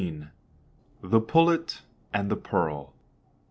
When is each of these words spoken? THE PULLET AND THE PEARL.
THE 1.03 1.19
PULLET 1.21 1.83
AND 2.11 2.31
THE 2.31 2.35
PEARL. 2.35 2.91